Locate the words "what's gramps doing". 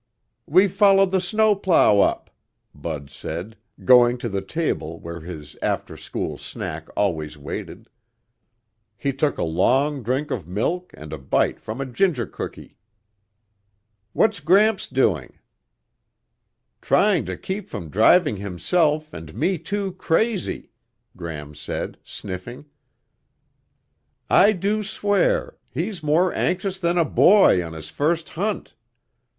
14.11-15.37